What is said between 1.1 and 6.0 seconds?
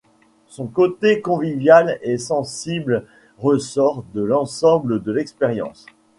convivial et sensible ressort de l'ensemble de l'expérience.